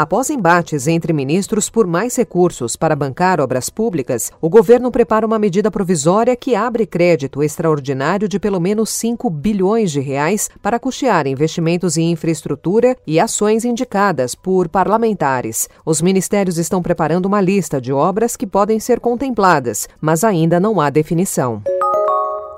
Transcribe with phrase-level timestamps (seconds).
[0.00, 5.38] Após embates entre ministros por mais recursos para bancar obras públicas, o governo prepara uma
[5.38, 11.26] medida provisória que abre crédito extraordinário de pelo menos 5 bilhões de reais para custear
[11.26, 15.68] investimentos em infraestrutura e ações indicadas por parlamentares.
[15.84, 20.80] Os ministérios estão preparando uma lista de obras que podem ser contempladas, mas ainda não
[20.80, 21.62] há definição.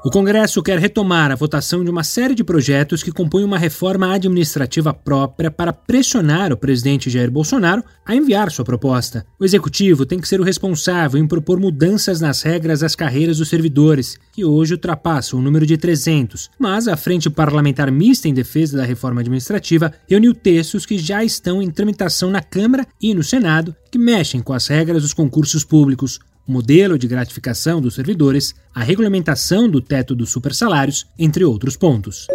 [0.05, 4.13] O Congresso quer retomar a votação de uma série de projetos que compõem uma reforma
[4.13, 9.25] administrativa própria para pressionar o presidente Jair Bolsonaro a enviar sua proposta.
[9.39, 13.49] O executivo tem que ser o responsável em propor mudanças nas regras das carreiras dos
[13.49, 16.51] servidores, que hoje ultrapassam o número de 300.
[16.59, 21.63] Mas a Frente Parlamentar Mista em Defesa da Reforma Administrativa reuniu textos que já estão
[21.63, 26.19] em tramitação na Câmara e no Senado que mexem com as regras dos concursos públicos
[26.47, 32.27] o modelo de gratificação dos servidores, a regulamentação do teto dos supersalários, entre outros pontos.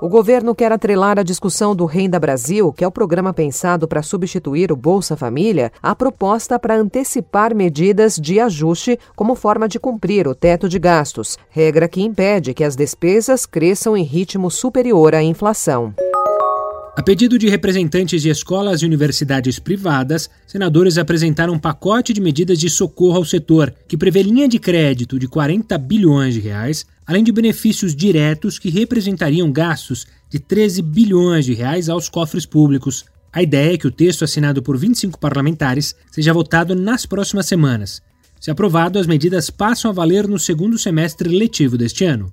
[0.00, 4.02] O governo quer atrelar a discussão do Renda Brasil, que é o programa pensado para
[4.02, 10.28] substituir o Bolsa Família, à proposta para antecipar medidas de ajuste como forma de cumprir
[10.28, 15.22] o teto de gastos, regra que impede que as despesas cresçam em ritmo superior à
[15.22, 15.94] inflação.
[16.96, 22.58] A pedido de representantes de escolas e universidades privadas, senadores apresentaram um pacote de medidas
[22.58, 27.22] de socorro ao setor, que prevê linha de crédito de 40 bilhões de reais, além
[27.22, 33.04] de benefícios diretos que representariam gastos de 13 bilhões de reais aos cofres públicos.
[33.30, 38.00] A ideia é que o texto assinado por 25 parlamentares seja votado nas próximas semanas.
[38.40, 42.30] Se aprovado, as medidas passam a valer no segundo semestre letivo deste ano.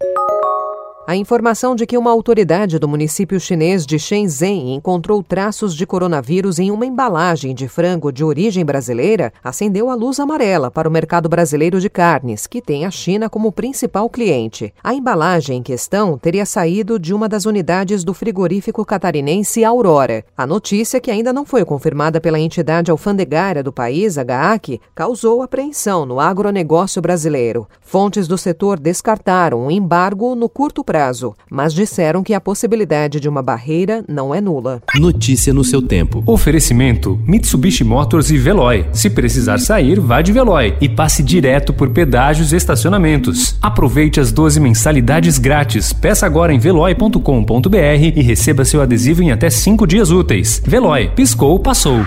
[1.13, 6.57] A informação de que uma autoridade do município chinês de Shenzhen encontrou traços de coronavírus
[6.57, 11.29] em uma embalagem de frango de origem brasileira acendeu a luz amarela para o mercado
[11.29, 14.73] brasileiro de carnes, que tem a China como principal cliente.
[14.83, 20.25] A embalagem em questão teria saído de uma das unidades do frigorífico catarinense Aurora.
[20.35, 26.07] A notícia, que ainda não foi confirmada pela entidade alfandegária do país, GAAC, causou apreensão
[26.07, 27.67] no agronegócio brasileiro.
[27.81, 33.19] Fontes do setor descartaram um embargo no curto prazo prazo, mas disseram que a possibilidade
[33.19, 34.81] de uma barreira não é nula.
[34.95, 36.23] Notícia no seu tempo.
[36.25, 38.85] Oferecimento: Mitsubishi Motors e Veloy.
[38.93, 43.57] Se precisar sair, vá de Veloy e passe direto por pedágios e estacionamentos.
[43.61, 45.91] Aproveite as 12 mensalidades grátis.
[45.91, 47.77] Peça agora em veloy.com.br
[48.15, 50.61] e receba seu adesivo em até 5 dias úteis.
[50.65, 51.99] Veloy, piscou, passou.